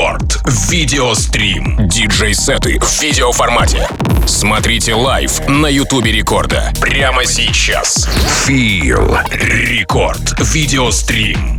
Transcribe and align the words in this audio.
Рекорд. 0.00 0.40
Видеострим. 0.70 1.76
Диджей-сеты 1.86 2.80
в 2.80 3.02
видеоформате. 3.02 3.86
Смотрите 4.26 4.94
live 4.94 5.46
на 5.46 5.66
Ютубе 5.66 6.10
Рекорда. 6.10 6.72
Прямо 6.80 7.26
сейчас. 7.26 8.08
Feel. 8.46 9.20
Рекорд. 9.30 10.38
Видеострим. 10.38 11.58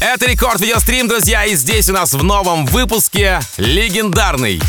Это 0.00 0.26
Рекорд 0.26 0.60
Видеострим, 0.60 1.08
друзья, 1.08 1.44
и 1.44 1.56
здесь 1.56 1.88
у 1.88 1.92
нас 1.92 2.12
в 2.12 2.22
новом 2.22 2.66
выпуске 2.66 3.40
легендарный 3.56 4.60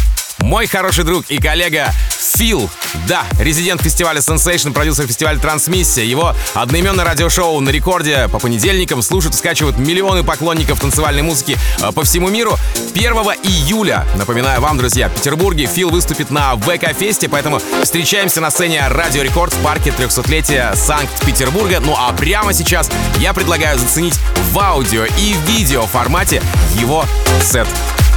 мой 0.44 0.68
хороший 0.68 1.05
друг 1.05 1.25
и 1.30 1.38
коллега 1.38 1.94
Фил, 2.36 2.70
да, 3.07 3.23
резидент 3.39 3.82
фестиваля 3.82 4.20
Sensation, 4.20 4.73
продюсер 4.73 5.08
фестиваля 5.08 5.39
Трансмиссия. 5.39 6.04
Его 6.04 6.36
одноименное 6.54 7.05
радиошоу 7.05 7.59
на 7.62 7.70
рекорде 7.70 8.27
по 8.27 8.40
понедельникам 8.40 9.02
слушают 9.02 9.35
скачивают 9.35 9.77
миллионы 9.77 10.23
поклонников 10.23 10.82
танцевальной 10.82 11.21
музыки 11.21 11.58
э, 11.80 11.91
по 11.94 12.04
всему 12.04 12.30
миру. 12.30 12.58
1 12.94 13.13
июля, 13.44 14.05
напоминаю 14.18 14.59
вам, 14.59 14.77
друзья, 14.77 15.08
в 15.08 15.13
Петербурге 15.16 15.66
Фил 15.66 15.90
выступит 15.90 16.30
на 16.30 16.55
ВК-фесте, 16.55 17.30
поэтому 17.30 17.62
встречаемся 17.82 18.41
на 18.41 18.52
сцене 18.52 18.85
Радио 18.90 19.21
Рекорд 19.21 19.54
в 19.54 19.63
парке 19.63 19.91
300-летия 19.91 20.76
Санкт-Петербурга. 20.76 21.80
Ну 21.80 21.96
а 21.98 22.12
прямо 22.12 22.54
сейчас 22.54 22.90
я 23.20 23.34
предлагаю 23.34 23.80
заценить 23.80 24.20
в 24.52 24.60
аудио 24.60 25.05
и 25.05 25.35
видео 25.48 25.85
формате 25.85 26.41
его 26.76 27.05
сет. 27.41 27.68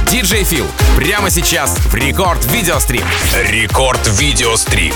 Диджей 0.09 0.45
Фил 0.45 0.65
прямо 0.95 1.29
сейчас 1.29 1.77
в 1.77 1.93
Рекорд 1.93 2.43
Видеострим. 2.45 3.03
Рекорд 3.33 4.07
Видеострим. 4.07 4.93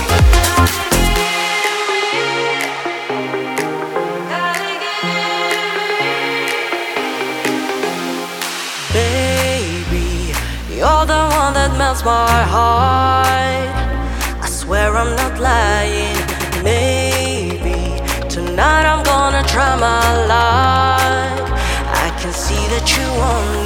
You're 10.70 11.05
the 11.05 11.29
one 11.37 11.54
that 11.54 11.77
melts 11.77 12.04
my 12.04 12.43
heart. 12.43 13.70
I 14.41 14.48
swear 14.48 14.95
I'm 14.95 15.15
not 15.15 15.37
lying. 15.39 16.17
Maybe 16.63 18.01
tonight 18.29 18.85
I'm 18.85 19.04
gonna 19.04 19.43
try 19.43 19.76
my 19.76 20.26
luck. 20.26 21.51
I 21.93 22.09
can 22.20 22.34
see 22.34 22.65
that 22.70 22.98
you 22.98 23.05
want 23.20 23.60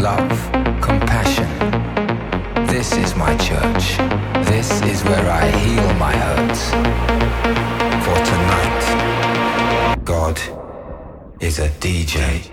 love, 0.00 0.50
compassion. 0.80 1.48
This 2.66 2.92
is 2.96 3.14
my 3.16 3.36
church. 3.36 3.96
This 4.46 4.82
is 4.82 5.02
where 5.04 5.30
I 5.30 5.50
heal 5.50 5.94
my 5.94 6.14
hurts. 6.14 6.70
For 8.04 8.16
tonight, 8.30 8.84
God 10.04 10.40
is 11.40 11.58
a 11.58 11.68
DJ. 11.80 12.50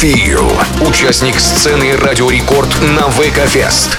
Фил, 0.00 0.48
участник 0.86 1.40
сцены 1.40 1.96
«Радио 1.96 2.30
Рекорд» 2.30 2.68
на 2.82 3.08
ВК-фест. 3.08 3.98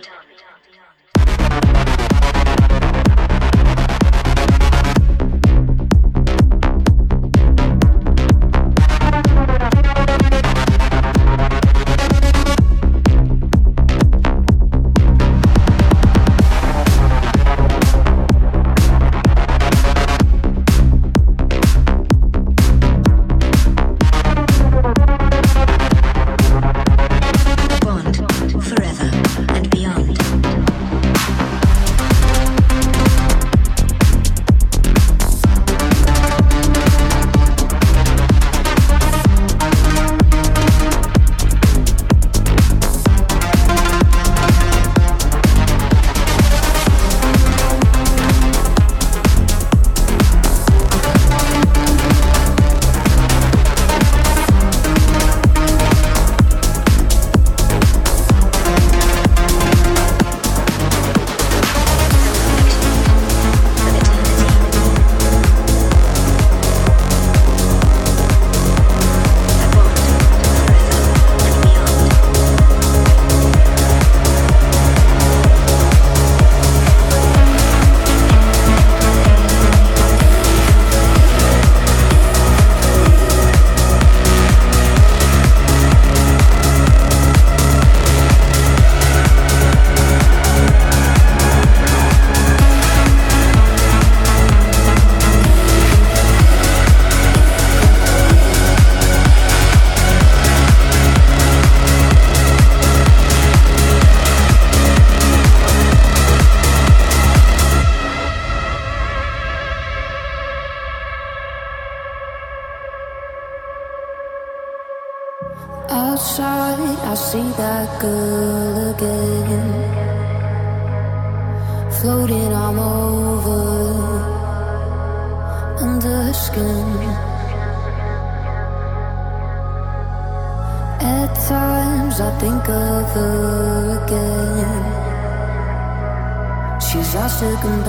took 137.41 137.63
a 137.63 137.80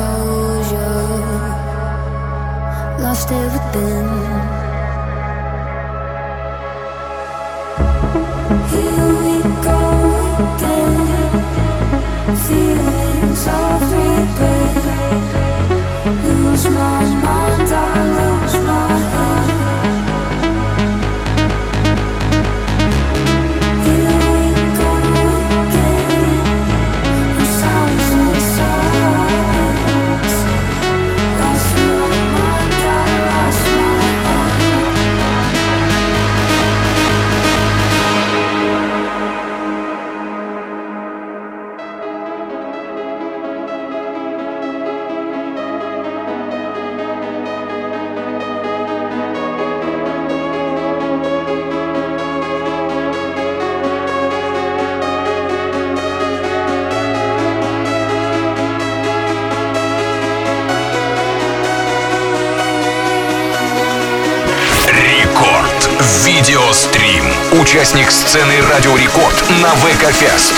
Видеострим. 66.25 67.25
Участник 67.61 68.11
сцены 68.11 68.61
Радио 68.63 68.97
Рекорд 68.97 69.45
на 69.63 69.69
ВК 69.77 70.11
Фест. 70.11 70.53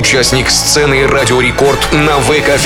Участник 0.00 0.48
сцены 0.48 1.06
Радио 1.06 1.42
Рекорд 1.42 1.92
на 1.92 2.18
ВК 2.20 2.56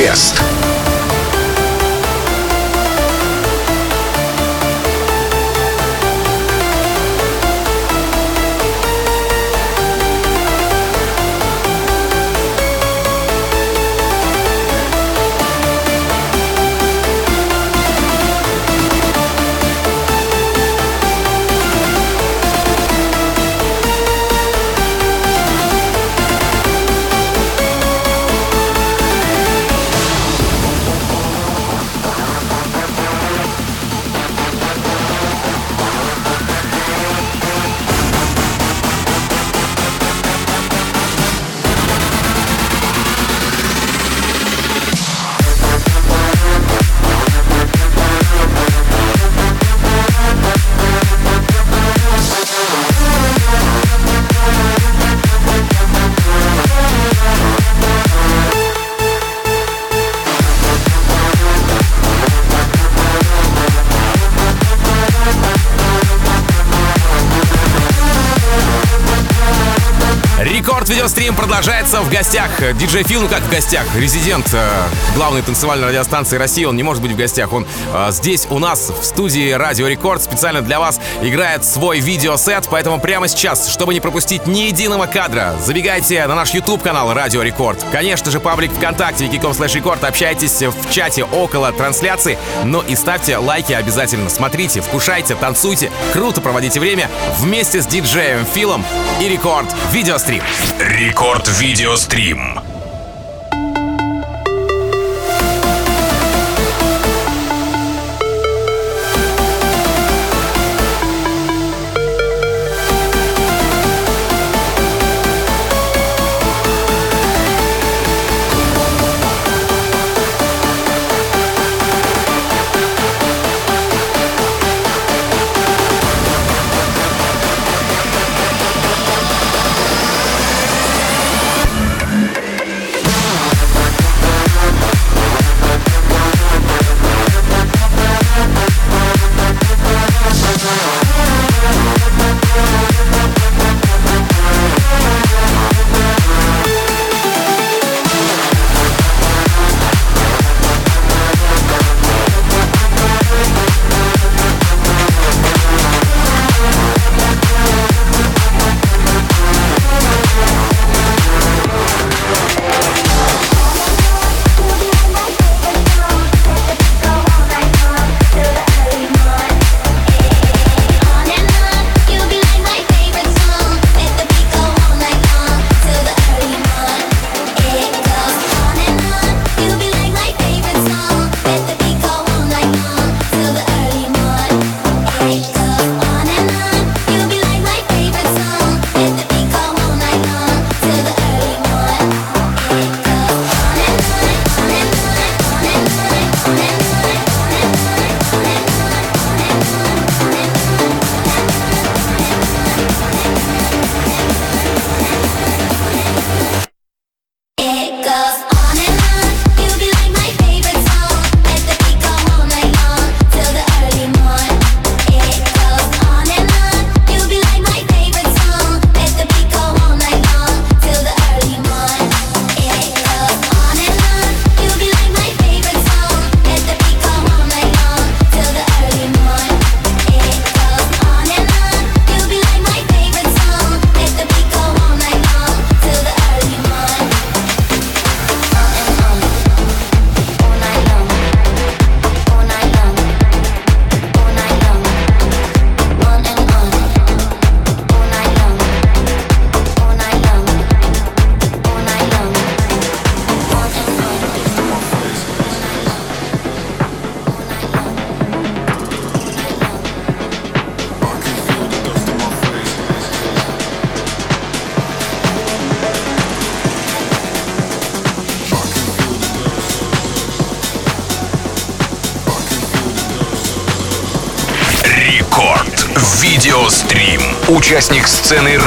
продолжается 71.94 72.04
в 72.04 72.10
гостях. 72.10 72.76
Диджей 72.76 73.04
Feel, 73.04 73.22
ну 73.22 73.28
как 73.28 73.42
в 73.42 73.50
гостях, 73.50 73.84
резидент 73.96 74.48
э, 74.52 74.68
главной 75.14 75.42
танцевальной 75.42 75.88
радиостанции 75.88 76.36
России, 76.36 76.64
он 76.64 76.76
не 76.76 76.82
может 76.82 77.02
быть 77.02 77.12
в 77.12 77.16
гостях. 77.16 77.52
Он 77.52 77.66
э, 77.92 78.08
здесь 78.10 78.46
у 78.50 78.58
нас 78.58 78.90
в 78.90 79.04
студии 79.04 79.52
Радио 79.52 79.86
Рекорд 79.86 80.22
специально 80.22 80.60
для 80.60 80.80
вас 80.80 81.00
играет 81.22 81.64
свой 81.64 82.00
видеосет, 82.00 82.66
поэтому 82.70 82.98
прямо 82.98 83.28
сейчас, 83.28 83.68
чтобы 83.68 83.94
не 83.94 84.00
пропустить 84.00 84.46
ни 84.46 84.60
единого 84.60 85.06
кадра, 85.06 85.54
забегайте 85.60 86.26
на 86.26 86.34
наш 86.34 86.52
YouTube 86.52 86.82
канал 86.82 87.12
Радио 87.14 87.42
Рекорд. 87.42 87.84
Конечно 87.92 88.30
же, 88.30 88.40
паблик 88.40 88.72
ВКонтакте, 88.72 89.24
vk.com 89.24 89.54
слэш 89.54 89.74
рекорд, 89.74 90.02
общайтесь 90.04 90.62
в 90.62 90.90
чате 90.90 91.24
около 91.24 91.70
трансляции, 91.72 92.38
но 92.64 92.82
и 92.82 92.96
ставьте 92.96 93.36
лайки 93.36 93.72
обязательно. 93.72 94.30
Смотрите, 94.30 94.80
вкушайте, 94.80 95.34
танцуйте, 95.36 95.92
круто 96.12 96.40
проводите 96.40 96.80
время 96.80 97.08
вместе 97.38 97.80
с 97.80 97.86
диджеем 97.86 98.44
Филом 98.52 98.84
и 99.20 99.28
Рекорд 99.28 99.72
Видеострим. 99.92 100.42
Рекорд 100.80 101.48
Видеострим. 101.48 101.83
Рекорд 101.84 102.63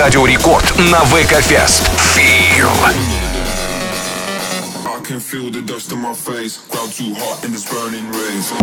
Радио 0.08 0.26
Рекорд 0.26 0.63
на 0.80 1.00
ВК-фест. 1.00 1.84
Feel. 2.15 2.70
I 4.86 5.02
can 5.04 5.20
feel 5.20 5.52
the 5.52 5.62
dust 5.62 5.91
on 5.91 6.00
my 6.02 6.13
face, 6.13 6.60
ground 6.70 6.93
too 6.93 7.13
hot 7.13 7.43
in 7.43 7.52
this 7.52 7.65
burning 7.70 8.10
race. 8.13 8.54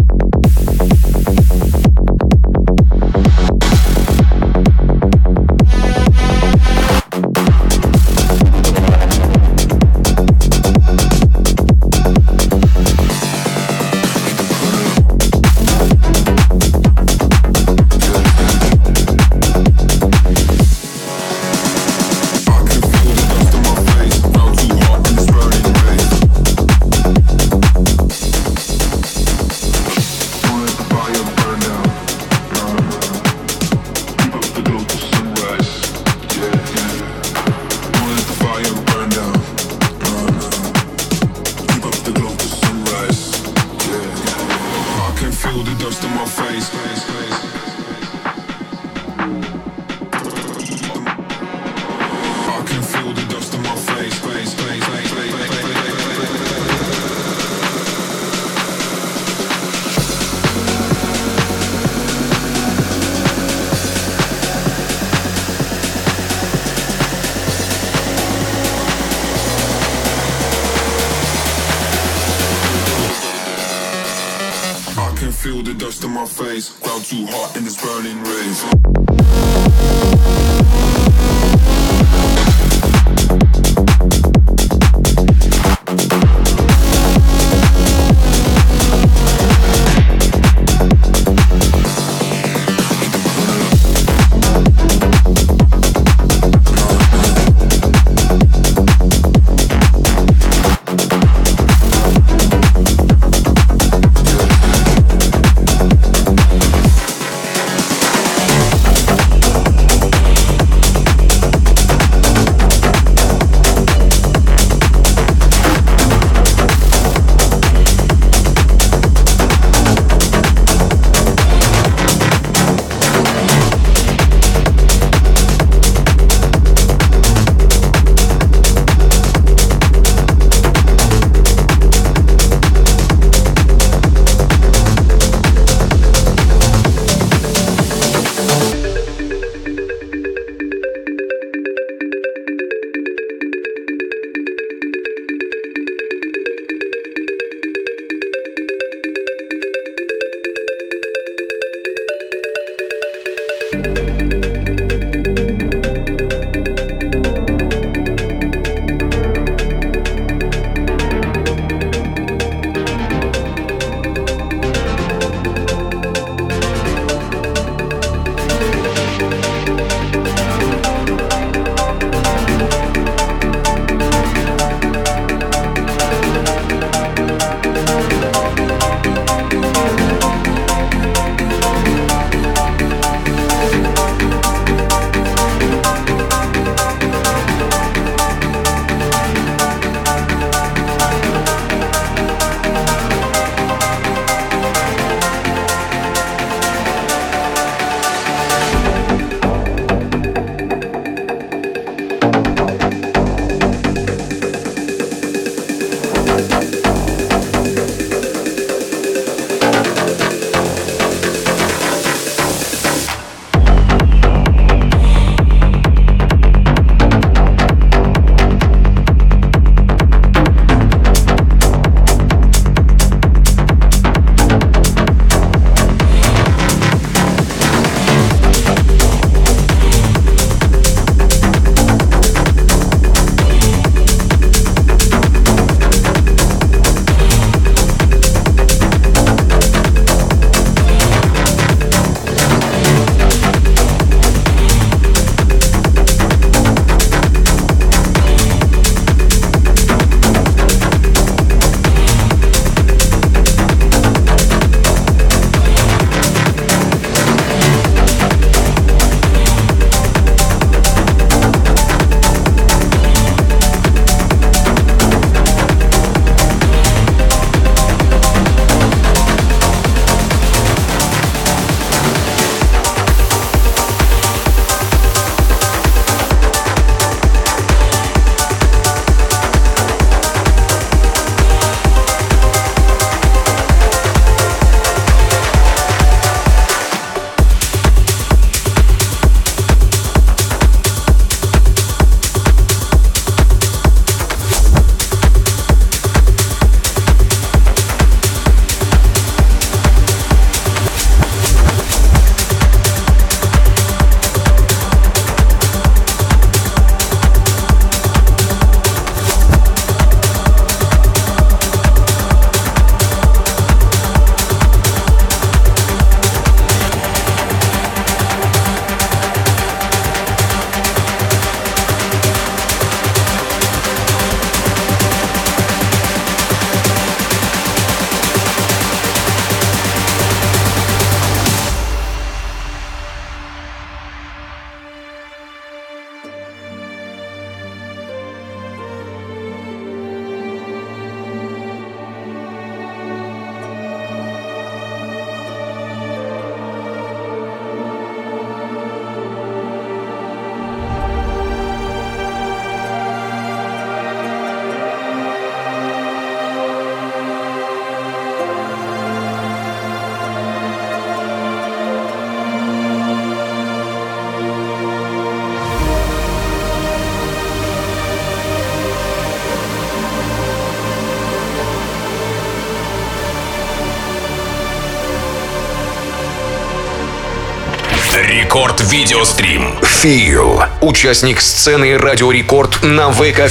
Видеострим. 378.94 379.74
Feel. 379.82 380.68
Участник 380.80 381.40
сцены 381.40 381.98
Радио 381.98 382.30
Рекорд 382.30 382.84
на 382.84 383.10
ВК 383.10 383.48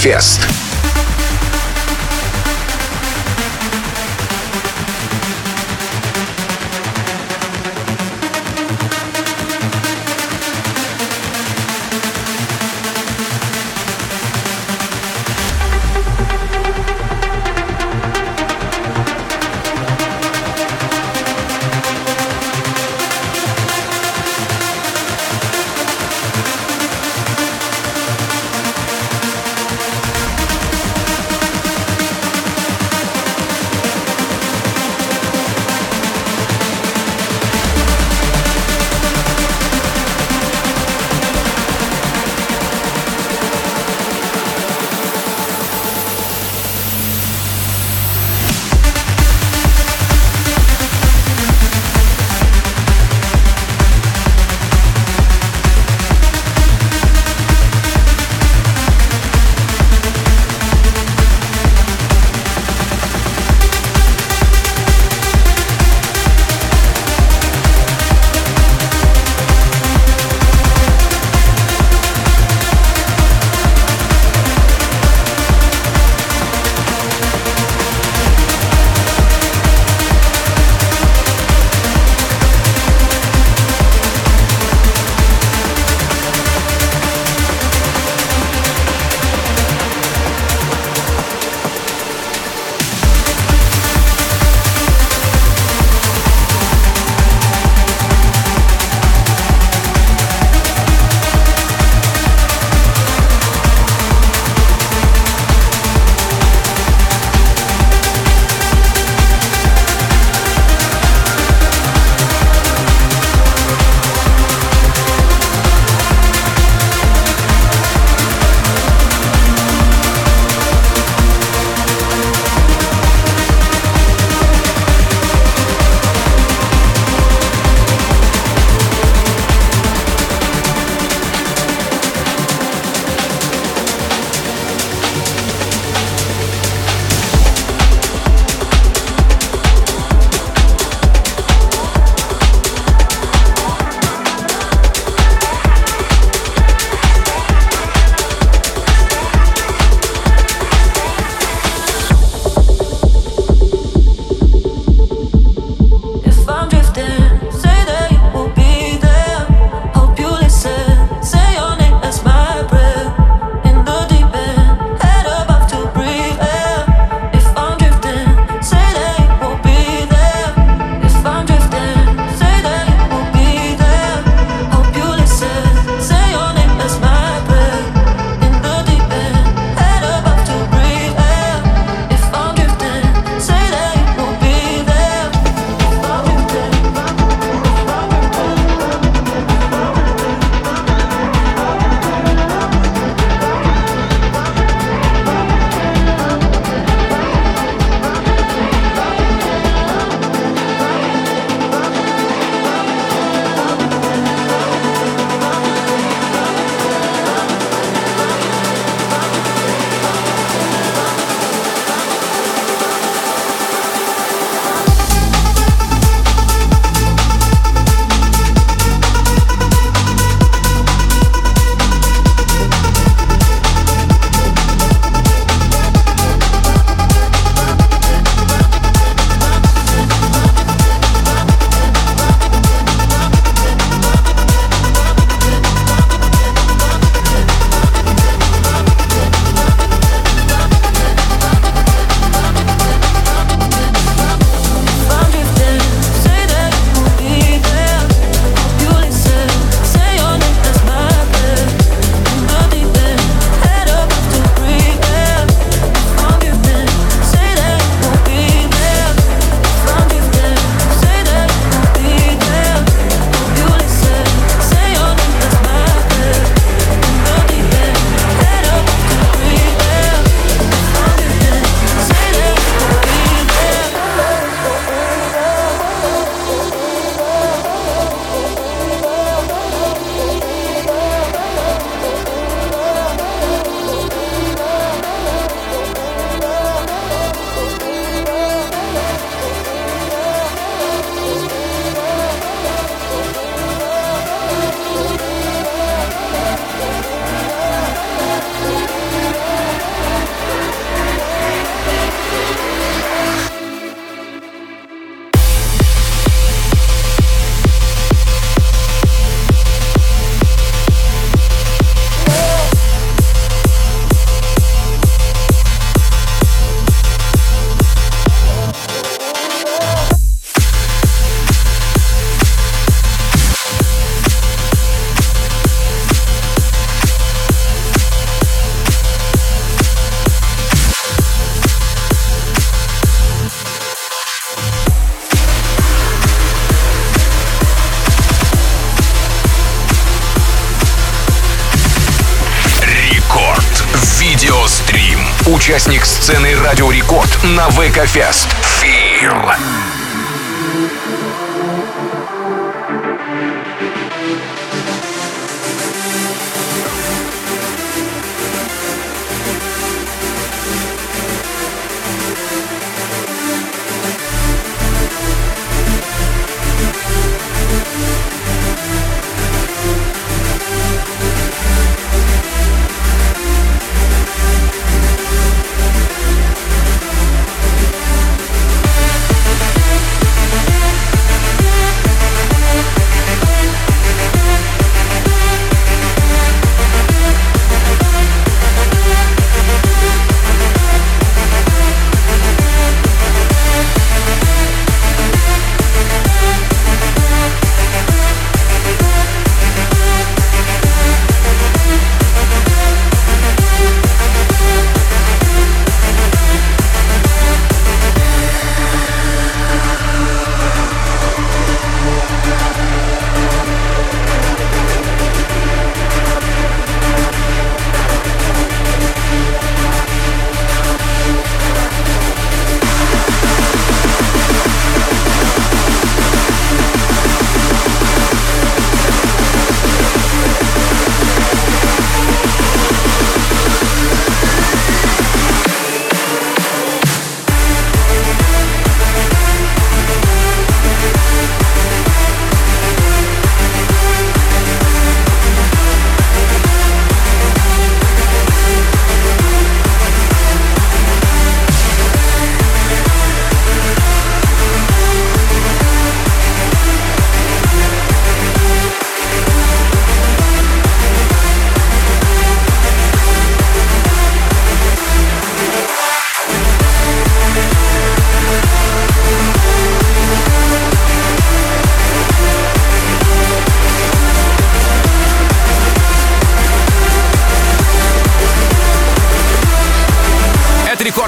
ВК 347.74 348.06
Фест. 348.06 348.43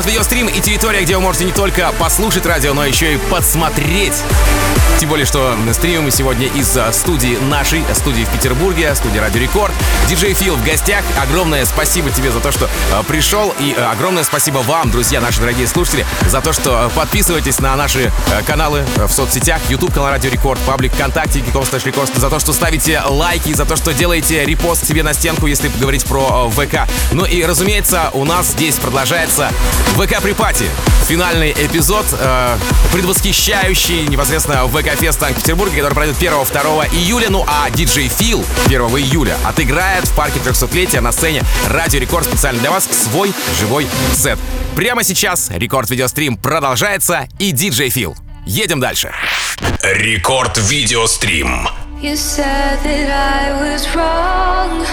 Видеострим 0.04 0.48
и 0.48 0.60
территория, 0.60 1.04
где 1.04 1.16
вы 1.16 1.22
можете 1.22 1.46
не 1.46 1.54
только 1.54 1.94
послушать 2.00 2.46
радио, 2.46 2.74
но 2.74 2.86
еще 2.86 3.14
и 3.14 3.18
подсмотреть. 3.18 4.24
Тем 4.98 5.10
более, 5.10 5.26
что 5.26 5.58
стримим 5.74 6.04
мы 6.04 6.12
сегодня 6.12 6.48
из 6.48 6.76
а, 6.78 6.92
студии 6.94 7.38
нашей, 7.50 7.84
студии 7.94 8.24
в 8.24 8.30
Петербурге, 8.30 8.96
студии 8.96 9.18
Радио 9.18 9.42
Рекорд. 9.42 9.74
Диджей 10.08 10.34
Feel 10.34 10.56
в 10.56 10.64
гостях. 10.64 11.04
Огромное 11.22 11.66
спасибо 11.66 12.10
тебе 12.12 12.32
за 12.32 12.40
то, 12.40 12.52
что 12.52 12.70
пришел. 13.08 13.54
И 13.60 13.74
огромное 13.74 14.24
спасибо 14.24 14.60
вам, 14.60 14.92
друзья, 14.92 15.20
наши 15.20 15.42
дорогие 15.42 15.68
слушатели, 15.68 16.06
за 16.30 16.40
то, 16.40 16.54
что 16.54 16.90
подписываетесь 16.96 17.60
на 17.60 17.76
наши 17.76 18.10
каналы 18.48 18.86
в 18.96 19.10
соцсетях. 19.12 19.60
YouTube 19.68 19.94
канал 19.94 20.12
Радио 20.12 20.32
Рекорд, 20.32 20.62
паблик 20.62 20.94
ВКонтакте, 20.94 21.42
vk.com 21.42 21.66
слэш 21.66 21.84
Record. 21.86 22.10
За 22.16 22.30
то, 22.30 22.40
что 22.40 22.54
ставите 22.54 23.02
лайки, 23.06 23.52
за 23.54 23.66
то, 23.66 23.76
что 23.76 23.94
делаете 23.94 24.46
репост 24.46 24.88
себе 24.88 25.04
на 25.04 25.14
стенку, 25.14 25.48
если 25.48 25.70
говорить 25.78 26.06
про 26.06 26.50
ВК. 26.50 26.90
Ну 27.12 27.26
и, 27.26 27.44
разумеется, 27.44 28.12
у 28.14 28.24
нас 28.24 28.52
здесь 28.52 28.76
продолжается 28.76 29.52
ВК 29.98 30.22
Pre-party. 30.22 30.70
Финальный 31.08 31.52
эпизод, 31.52 32.06
предвосхищающий 32.92 34.08
непосредственно 34.08 34.68
ВК 34.68 34.85
Фест 34.92 35.20
Санкт-Петербурге, 35.20 35.78
который 35.78 35.94
пройдет 35.94 36.18
1-2 36.18 36.94
июля. 36.94 37.30
Ну 37.30 37.44
а 37.48 37.70
диджей 37.70 38.08
Feel 38.08 38.46
1 38.68 38.82
июля 38.82 39.38
отыграет 39.44 40.06
в 40.06 40.14
парке 40.14 40.40
300-летия 40.40 41.02
на 41.02 41.12
сцене 41.12 41.44
Радио 41.68 42.00
Рекорд 42.00 42.26
специально 42.26 42.60
для 42.60 42.72
вас 42.72 42.86
свой 42.86 43.34
живой 43.60 43.88
сет. 44.14 44.38
Прямо 44.76 45.04
сейчас 45.04 45.50
рекорд 45.50 45.90
видеострим 45.90 46.38
продолжается 46.38 47.28
и 47.40 47.52
диджей 47.52 47.90
Feel. 47.90 48.16
Едем 48.46 48.80
дальше. 48.80 49.12
Рекорд 49.82 50.58
видеострим. 50.58 51.68
You 52.02 52.16
said 52.16 52.78
that 52.84 53.10
I 53.10 53.54
was 53.62 53.88
wrong. 53.96 54.86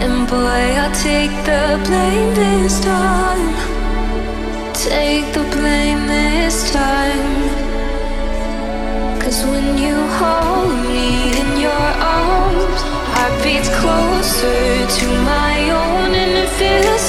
And 0.00 0.26
boy, 0.28 0.76
I'll 0.78 0.90
take 0.94 1.30
the 1.44 1.78
blame 1.84 2.34
this 2.34 2.80
time. 2.80 3.54
Take 4.72 5.32
the 5.32 5.44
blame 5.54 6.06
this 6.06 6.72
time. 6.72 7.41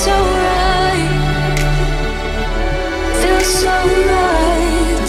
So 0.03 0.11
right. 0.11 1.09
Feels 3.19 3.47
so 3.61 3.76
right. 4.11 5.07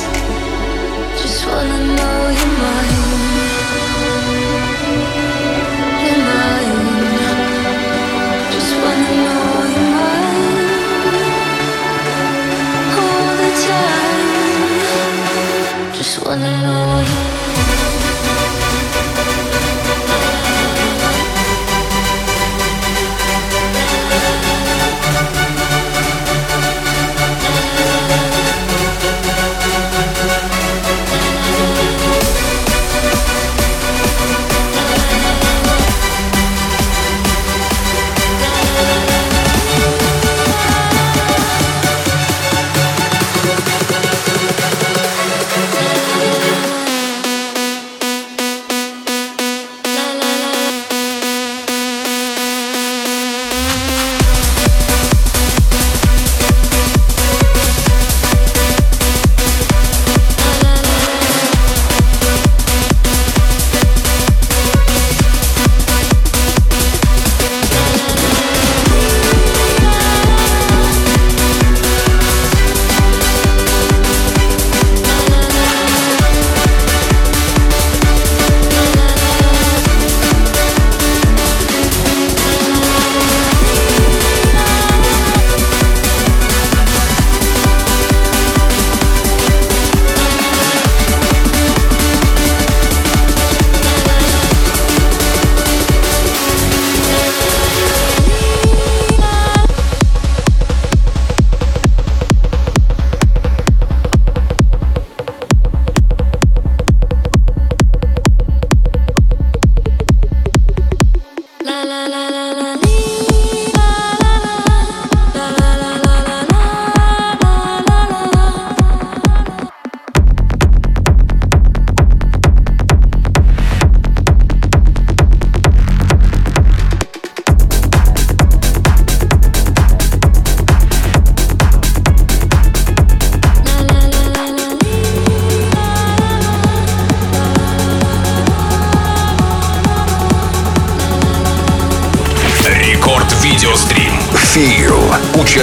Just 1.21 1.47
wanna 1.47 1.81
know 1.97 2.19
you're 2.37 2.59
mine. 2.59 3.04
Wanna 16.35 16.63
know 16.63 17.24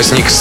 Feel. 0.03 0.40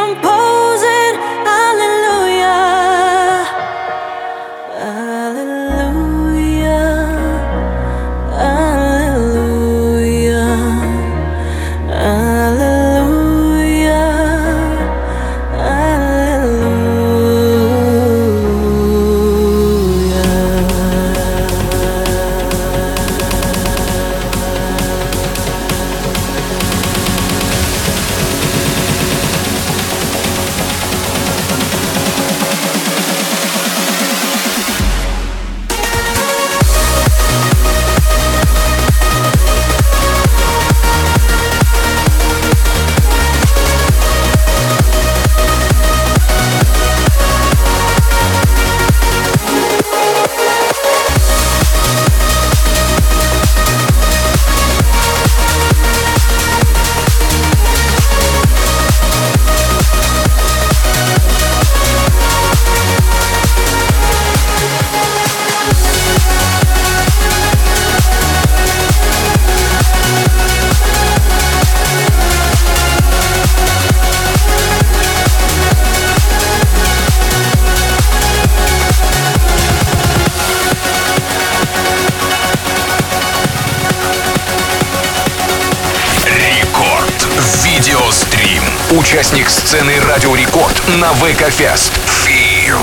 участник 89.11 89.49
сцены 89.49 89.99
Радио 90.07 90.33
Рекорд 90.33 90.81
на 90.87 91.11
ВК 91.15 91.49
Фест. 91.49 91.91
Feel. 92.07 92.79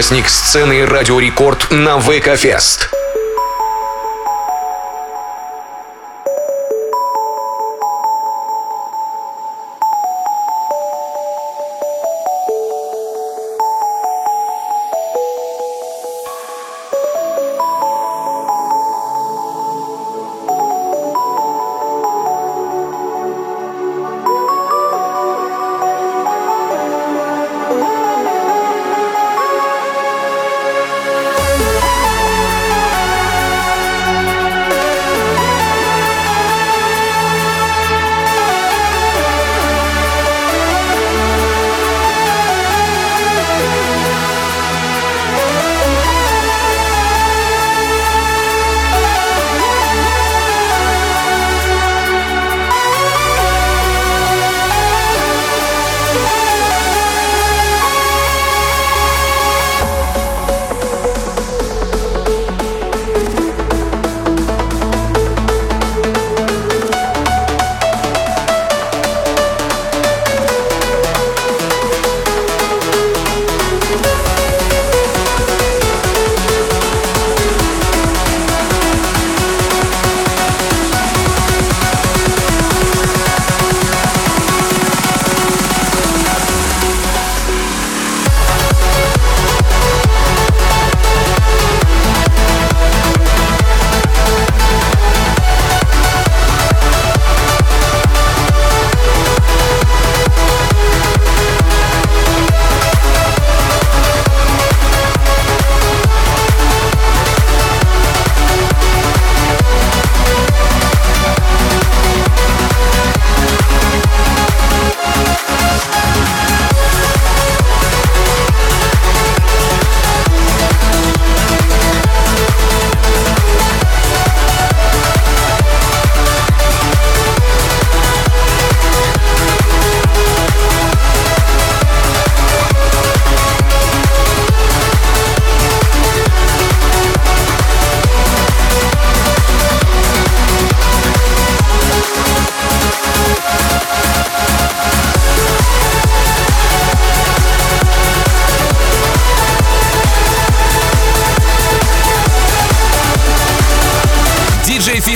Участник 0.00 0.30
сцены 0.30 0.86
Радио 0.86 1.20
Рекорд 1.20 1.70
на 1.70 1.98
ВК 2.00 2.34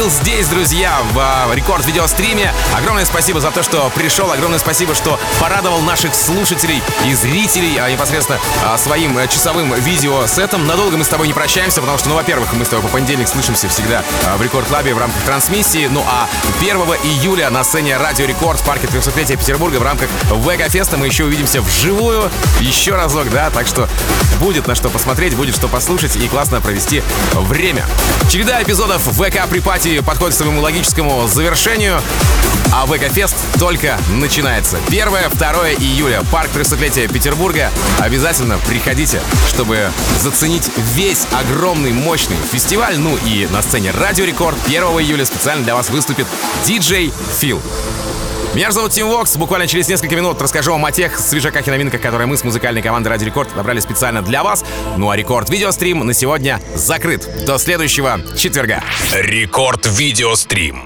Фест. 0.05 0.25
здесь, 0.25 0.49
друзья, 0.49 0.99
в 1.13 1.19
а, 1.19 1.55
рекорд 1.55 1.87
видеостриме. 1.87 2.53
Огромное 2.77 3.05
спасибо 3.05 3.41
за 3.41 3.51
то, 3.51 3.63
что 3.63 3.91
пришел. 3.95 4.31
Огромное 4.31 4.59
спасибо, 4.59 4.95
что 4.95 5.19
порадовал 5.41 5.81
наших 5.81 6.15
слушателей 6.15 6.83
и 7.07 7.15
зрителей 7.15 7.77
а, 7.79 7.91
непосредственно 7.91 8.39
а, 8.65 8.77
своим 8.79 9.17
э, 9.19 9.29
часовым 9.29 9.75
видеосетом. 9.75 10.67
Надолго 10.67 10.97
мы 10.97 11.05
с 11.05 11.09
тобой 11.09 11.27
не 11.27 11.33
прощаемся, 11.33 11.81
потому 11.81 11.99
что, 11.99 12.09
ну, 12.09 12.15
во-первых, 12.15 12.53
мы 12.55 12.65
с 12.65 12.69
тобой 12.69 12.83
по 12.83 12.89
понедельник 12.89 13.29
слышимся 13.29 13.69
всегда 13.69 14.03
в 14.37 14.43
Рекорд 14.43 14.67
Клабе 14.67 14.95
в 14.95 14.99
рамках 14.99 15.23
трансмиссии. 15.23 15.87
Ну, 15.91 16.05
а 16.07 16.29
1 16.61 16.77
июля 17.05 17.51
на 17.51 17.63
сцене 17.65 17.97
Радио 17.97 18.27
Рекорд 18.27 18.61
в 18.61 18.65
парке 18.65 18.87
300-летия 18.87 19.37
Петербурга 19.37 19.77
в 19.77 19.83
рамках 19.83 20.09
ВК 20.29 20.71
Феста 20.71 20.97
мы 20.97 21.07
еще 21.07 21.25
увидимся 21.25 21.61
вживую 21.61 22.31
еще 22.61 22.95
разок, 22.95 23.31
да, 23.31 23.51
так 23.51 23.67
что 23.67 23.89
будет 24.41 24.67
на 24.67 24.75
что 24.75 24.89
посмотреть, 24.89 25.37
будет 25.37 25.55
что 25.55 25.69
послушать 25.69 26.17
и 26.17 26.29
классно 26.29 26.61
провести 26.61 27.03
время. 27.35 27.87
Череда 28.31 28.63
эпизодов 28.63 29.03
ВК 29.03 29.49
при 29.49 29.61
подходит 30.03 30.35
к 30.35 30.39
своему 30.39 30.61
логическому 30.61 31.27
завершению, 31.29 32.01
а 32.73 32.87
ВК-фест 32.87 33.37
только 33.59 33.99
начинается. 34.09 34.79
1-2 34.89 35.77
июля, 35.81 36.23
парк 36.33 36.51
300-летия 36.55 37.13
Петербурга. 37.13 37.71
Обязательно 38.01 38.59
приходите, 38.67 39.21
чтобы 39.49 39.91
заценить 40.21 40.71
весь 40.95 41.27
огромный, 41.33 41.93
мощный 41.93 42.37
фестиваль. 42.51 42.99
Ну 42.99 43.17
и 43.25 43.47
на 43.51 43.63
сцене 43.63 43.93
Радио 43.93 44.25
Рекорд 44.25 44.57
1 44.67 44.83
июля 44.83 45.25
специально 45.25 45.63
для 45.63 45.75
вас 45.75 45.91
выступит 45.91 46.27
диджей 46.65 47.13
Фил. 47.39 47.63
Меня 48.55 48.71
зовут 48.71 48.93
Тим 48.93 49.09
Вокс. 49.09 49.37
Буквально 49.37 49.67
через 49.67 49.89
несколько 49.89 50.15
минут 50.15 50.41
расскажу 50.41 50.71
вам 50.71 50.85
о 50.85 50.93
тех 50.93 51.19
свежаках 51.19 51.67
и 51.67 51.71
новинках, 51.73 52.01
которые 52.01 52.29
мы 52.29 52.37
с 52.37 52.45
музыкальной 52.45 52.83
командой 52.83 53.09
Радио 53.09 53.25
Рекорд 53.25 53.55
набрали 53.57 53.81
специально 53.81 54.23
для 54.23 54.45
вас. 54.45 54.65
Ну 54.97 55.11
а 55.11 55.17
Рекорд 55.17 55.51
Видеострим 55.51 56.07
на 56.07 56.15
сегодня 56.15 56.61
закрыт. 56.77 57.29
До 57.47 57.59
следующего 57.59 58.21
четверга. 58.37 58.85
Рекорд 59.13 59.87
Видеострим. 59.87 60.85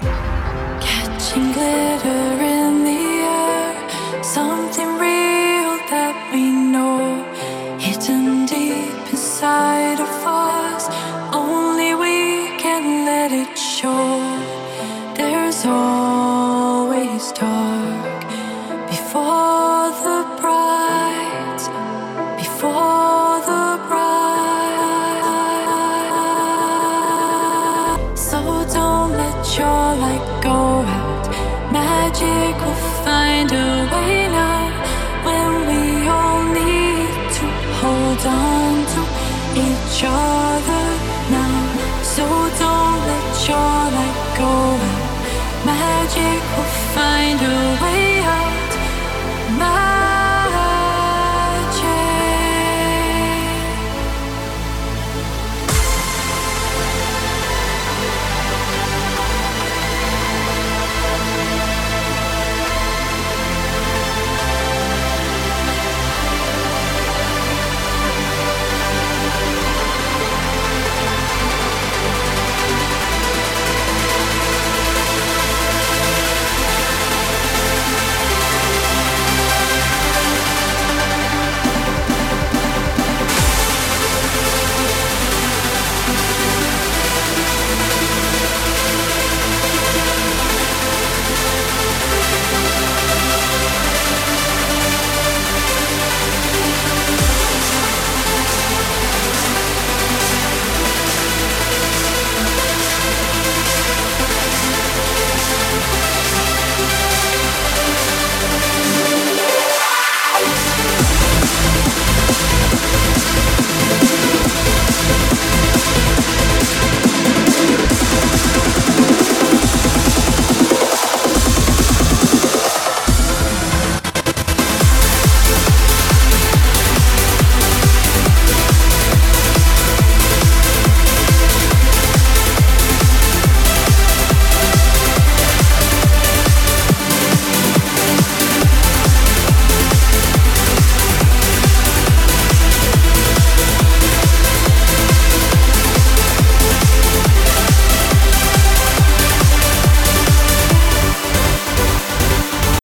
There's 15.15 15.65
always 15.65 15.98
now. 41.29 42.03
So 42.03 42.23
don't 42.23 43.01
let 43.09 43.47
your 43.47 43.81
light 43.95 44.37
go 44.37 44.47
out. 44.47 45.65
Magic 45.65 46.41
will 46.55 46.71
find 46.95 47.39
a 47.41 47.83
way 47.83 47.98